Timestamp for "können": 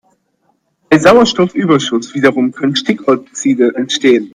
2.53-2.75